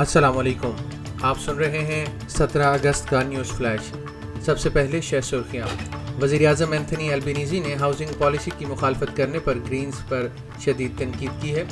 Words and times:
السلام 0.00 0.38
علیکم۔ 0.38 0.70
آپ 1.22 1.40
سن 1.40 1.54
رہے 1.54 1.78
ہیں 1.78 2.06
سترہ 2.28 2.62
اگست 2.62 3.08
کا 3.08 3.22
نیوز 3.22 3.46
فلیش۔ 3.46 3.92
سب 4.44 4.58
سے 4.58 4.68
پہلے 4.68 5.00
شہ 5.00 5.16
سرخیاں۔ 5.22 5.66
وزیر 6.22 6.48
اعظم 6.48 6.72
اینتھنی 6.72 7.12
البینیزی 7.12 7.60
نے 7.60 7.74
ہاؤسنگ 7.74 8.12
پالیسی 8.18 8.50
کی 8.58 8.64
مخالفت 8.64 9.16
کرنے 9.16 9.38
پر 9.38 9.54
گرینز 9.54 10.08
پر 10.08 10.26
شدید 10.60 10.98
تنقید 10.98 11.42
کی 11.42 11.54
ہے۔ 11.54 11.64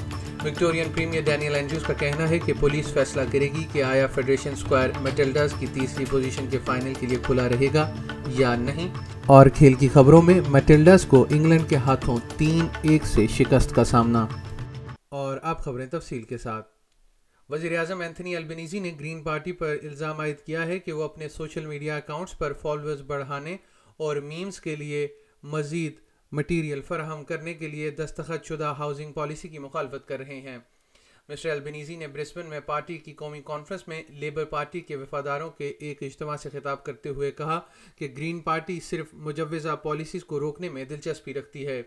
وکٹورین 0.44 0.84
پریمیئر 0.94 1.22
ڈینیل 1.22 1.54
اینڈریوز 1.54 1.82
کا 1.82 1.92
کہنا 1.92 2.28
ہے 2.28 2.38
کہ 2.38 2.52
پولیس 2.60 2.86
فیصلہ 2.86 3.22
کرے 3.32 3.48
گی 3.52 3.64
کہ 3.72 3.82
آیا 3.82 4.06
فیڈریشن 4.06 4.56
سکوائر 4.56 4.90
میٹلڈاز 5.00 5.54
کی 5.58 5.66
تیسری 5.72 6.04
پوزیشن 6.04 6.46
کے 6.50 6.58
فائنل 6.64 6.92
کے 7.00 7.06
لیے 7.06 7.18
کھلا 7.22 7.48
رہے 7.48 7.66
گا 7.74 7.90
یا 8.26 8.54
نہیں۔ 8.54 8.88
اور 9.26 9.46
کھیل 9.46 9.74
کی 9.74 9.88
خبروں 9.92 10.22
میں 10.22 10.40
میٹلڈاز 10.48 11.04
کو 11.04 11.26
انگلینڈ 11.30 11.68
کے 11.68 11.76
ہاتھوں 11.76 12.18
تین 12.36 12.66
ایک 12.82 13.06
سے 13.06 13.26
شکست 13.26 13.74
کا 13.74 13.84
سامنا۔ 13.84 14.26
اور 15.08 15.38
اب 15.42 15.58
خبریں 15.58 15.86
تفصیل 15.86 16.22
کے 16.22 16.38
ساتھ۔ 16.38 16.77
وزیر 17.50 17.78
اعظم 17.78 18.00
اینتھنی 18.00 18.36
البنیزی 18.36 18.80
نے 18.80 18.92
گرین 19.00 19.22
پارٹی 19.22 19.52
پر 19.52 19.76
الزام 19.82 20.20
عائد 20.20 20.40
کیا 20.40 20.66
ہے 20.66 20.78
کہ 20.78 20.92
وہ 20.92 21.02
اپنے 21.02 21.28
سوشل 21.28 21.66
میڈیا 21.66 21.96
اکاؤنٹس 21.96 22.38
پر 22.38 22.52
فالوورز 22.52 23.02
بڑھانے 23.02 23.56
اور 23.96 24.16
میمز 24.16 24.60
کے 24.60 24.76
لیے 24.76 25.08
مزید 25.42 25.92
مٹیریل 26.32 26.82
فراہم 26.82 27.24
کرنے 27.24 27.54
کے 27.54 27.68
لیے 27.68 27.90
دستخط 27.90 28.46
شدہ 28.46 28.74
ہاؤسنگ 28.78 29.12
پالیسی 29.12 29.48
کی 29.48 29.58
مخالفت 29.58 30.08
کر 30.08 30.18
رہے 30.18 30.40
ہیں۔ 30.40 30.58
مسٹر 31.28 31.50
البنیزی 31.50 31.96
نے 31.96 32.06
برسبن 32.06 32.46
میں 32.46 32.60
پارٹی 32.60 32.98
کی 32.98 33.12
قومی 33.12 33.42
کانفرنس 33.44 33.88
میں 33.88 34.02
لیبر 34.08 34.44
پارٹی 34.44 34.80
کے 34.80 34.96
وفاداروں 34.96 35.50
کے 35.50 35.68
ایک 35.68 36.02
اجتماع 36.02 36.36
سے 36.36 36.48
خطاب 36.50 36.84
کرتے 36.84 37.08
ہوئے 37.08 37.30
کہا 37.30 37.60
کہ 37.96 38.08
گرین 38.16 38.40
پارٹی 38.40 38.80
صرف 38.80 39.06
مجوزہ 39.12 39.76
پالیسیز 39.82 40.24
کو 40.24 40.40
روکنے 40.40 40.68
میں 40.68 40.84
دلچسپی 40.84 41.34
رکھتی 41.34 41.66
ہے۔ 41.66 41.82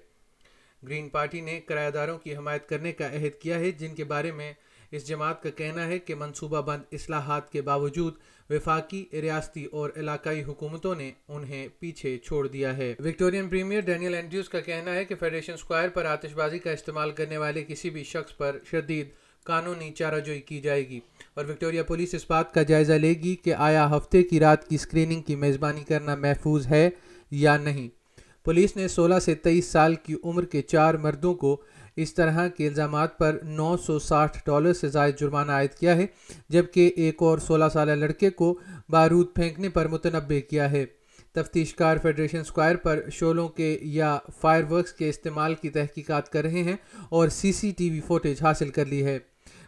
گرین 0.84 1.10
پارٹی 1.10 1.42
نے 1.42 1.62
کرایہ 1.62 1.90
داروں 1.90 2.20
کی 2.20 2.36
حمایت 2.36 2.70
کرنے 2.70 2.92
کا 2.92 3.08
عہد 3.08 3.42
کیا 3.42 3.60
ہے 3.60 3.72
جن 3.72 3.96
کے 3.96 4.04
بارے 4.04 4.32
میں 4.32 4.54
اس 4.92 5.08
جماعت 5.08 5.44
کا 5.44 5.50
کہنا 5.50 5.86
ہے 5.86 6.00
کہ 6.00 6.16
منصوبہ 6.16 6.62
بند 6.62 6.82
اصلاحات 6.92 7.52
کے 7.52 7.62
باوجود 7.62 8.14
وفاقی، 8.50 9.06
ریاستی 9.14 9.66
اور 9.66 9.90
علاقائی 9.96 10.44
حکومتوں 10.44 10.96
نے 10.96 11.12
انہیں 11.28 11.68
پیچھے 11.80 12.18
چھوڑ 12.18 12.48
دیا 12.48 12.78
ہے۔ 12.78 12.96
وکٹورین 13.00 13.50
پریمیئر 13.50 13.82
ڈینیل 13.82 14.14
اینڈریوز 14.14 14.50
کا 14.50 14.60
کہنا 14.60 14.96
ہے 14.96 15.06
کہ 15.06 15.16
فیڈریشن 15.16 15.58
سکوائر 15.58 15.90
پر 15.90 16.06
آتش 16.06 16.34
بازی 16.34 16.60
کا 16.60 16.72
استعمال 16.72 17.12
کرنے 17.12 17.38
والے 17.38 17.64
کسی 17.64 17.90
بھی 17.90 18.04
شخص 18.04 18.38
پر 18.38 18.58
شدید 18.72 19.10
قانونی 19.44 19.92
چارہ 19.92 20.20
جوئی 20.20 20.42
کی 20.42 20.62
جائے 20.62 20.90
گی 20.90 21.00
اور 21.34 21.46
وکٹوریا 21.46 21.84
پولیس 21.84 22.14
اس 22.14 22.26
بات 22.30 22.54
کا 22.54 22.64
جائزہ 22.64 22.94
لے 22.94 23.10
گی 23.10 23.36
کہ 23.36 23.54
آیا 23.54 23.98
ہفتے 23.98 24.24
کی 24.24 24.40
رات 24.40 24.68
کی 24.68 24.78
سکریننگ 24.78 25.22
کی 25.22 25.36
میزبانی 25.36 25.84
کرنا 25.84 26.16
محفوظ 26.16 26.68
ہے 26.68 26.90
یا 27.32 27.58
نہیں۔ 27.58 28.01
پولیس 28.46 28.76
نے 28.76 28.88
سولہ 28.88 29.20
سے 29.20 29.36
تیئیس 29.36 29.66
سال 29.66 29.96
کی 29.96 30.16
عمر 30.24 30.46
کے 30.46 30.62
چار 30.62 30.94
مردوں 30.94 31.34
کو 31.34 31.62
اس 31.96 32.14
طرح 32.14 32.48
کے 32.48 32.68
الزامات 32.68 33.18
پر 33.18 33.38
نو 33.44 33.78
سو 33.78 34.00
ساٹھ 34.00 34.38
ڈالر 34.46 34.74
سے 34.74 34.90
زائد 34.90 35.20
جرمانہ 35.20 35.52
عائد 35.52 35.74
کیا 35.74 35.96
ہے، 35.96 36.06
جبکہ 36.50 36.92
ایک 36.96 37.22
اور 37.22 37.38
سولہ 37.38 37.66
سالہ 37.74 37.92
لڑکے 37.92 38.30
کو 38.30 38.60
بارود 38.90 39.28
پھینکنے 39.36 39.70
پر 39.70 39.88
متنبع 39.88 40.40
کیا 40.50 40.72
ہے۔ 40.72 40.86
تفتیش 41.32 41.74
کار 41.76 41.98
فیڈریشن 41.98 42.44
سکوائر 42.44 42.76
پر 42.76 43.00
شولوں 43.12 43.48
کے 43.48 43.78
یا 43.82 44.18
فائر 44.42 44.64
ورکس 44.72 44.94
کے 44.94 45.10
استعمال 45.10 45.56
کی 45.56 45.70
تحقیقات 45.70 46.30
کر 46.30 46.44
رہے 46.44 46.64
ہیں 46.64 46.76
اور 47.10 47.28
سی 47.28 47.52
سی 47.52 47.72
ٹی 47.78 47.90
وی 47.90 48.00
فوٹیج 48.08 48.42
حاصل 48.42 48.70
کر 48.70 48.86
لی 48.86 49.04
ہے۔ 49.06 49.18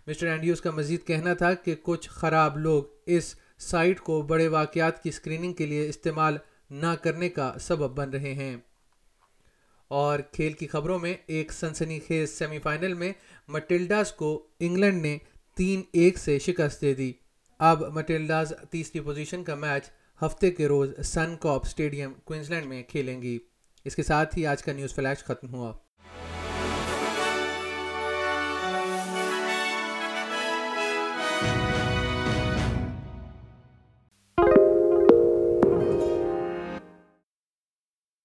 مسٹر 0.08 0.28
اینڈیوز 0.28 0.62
کا 0.62 0.72
مزید 0.72 1.06
کہنا 1.08 1.34
تھا 1.34 1.54
کہ 1.54 1.76
کچھ 1.84 2.10
خراب 2.10 2.58
لوگ 2.58 2.84
اس 3.06 3.36
سائٹ 3.60 4.00
کو 4.00 4.22
بڑے 4.22 4.48
واقعات 4.48 5.04
کی 5.04 5.12
سکریننگ 5.12 5.54
کے 5.54 5.66
لیے 5.66 5.88
استعمال 5.90 6.38
نہ 6.70 6.96
کرنے 7.02 7.30
کا 7.30 7.54
سبب 7.62 7.98
بن 7.98 8.10
رہے 8.10 8.34
ہیں۔ 8.34 8.58
اور 9.88 10.20
کھیل 10.20 10.54
کی 10.54 10.68
خبروں 10.68 11.00
میں 11.00 11.14
ایک 11.26 11.52
سنسنی 11.52 12.00
خیز 12.08 12.30
سیمی 12.30 12.60
فائنل 12.60 12.94
میں 12.94 13.14
مٹلڈاز 13.48 14.12
کو 14.12 14.48
انگلینڈ 14.60 15.02
نے 15.02 15.18
تین 15.56 15.82
ایک 15.94 16.18
سے 16.18 16.40
شکست 16.40 16.82
دے 16.82 16.94
دی۔ 16.94 17.14
اب 17.60 17.94
مٹلڈاز 17.94 18.54
تیسری 18.72 19.02
پوزیشن 19.02 19.44
کا 19.44 19.56
میچ 19.56 19.84
ہفتے 20.22 20.52
کے 20.52 20.68
روز 20.68 20.90
سن 21.04 21.36
کاپ 21.40 21.66
سٹیڈیم 21.66 22.14
کوئنزلینڈ 22.24 22.68
میں 22.68 22.84
کھیلیں 22.84 23.22
گی۔ 23.22 23.40
اس 23.86 23.96
کے 23.96 24.04
ساتھ 24.04 24.38
ہی 24.38 24.46
آج 24.46 24.64
کا 24.64 24.74
نیوز 24.74 24.96
فلیش 24.96 25.24
ختم 25.24 25.54
ہوا۔ 25.54 25.74